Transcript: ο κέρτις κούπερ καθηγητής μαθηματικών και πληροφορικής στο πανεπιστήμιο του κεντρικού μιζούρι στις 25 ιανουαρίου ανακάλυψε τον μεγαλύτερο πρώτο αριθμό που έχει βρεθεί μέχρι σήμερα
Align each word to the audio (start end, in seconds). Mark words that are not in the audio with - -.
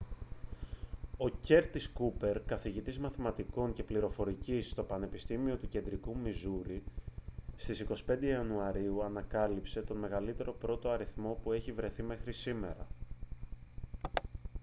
ο 1.17 1.29
κέρτις 1.29 1.89
κούπερ 1.89 2.41
καθηγητής 2.41 2.99
μαθηματικών 2.99 3.73
και 3.73 3.83
πληροφορικής 3.83 4.69
στο 4.69 4.83
πανεπιστήμιο 4.83 5.57
του 5.57 5.67
κεντρικού 5.67 6.17
μιζούρι 6.17 6.83
στις 7.57 7.85
25 8.07 8.17
ιανουαρίου 8.21 9.03
ανακάλυψε 9.03 9.81
τον 9.81 9.97
μεγαλύτερο 9.97 10.51
πρώτο 10.53 10.89
αριθμό 10.89 11.39
που 11.43 11.51
έχει 11.51 11.71
βρεθεί 11.71 12.03
μέχρι 12.03 12.33
σήμερα 12.33 12.87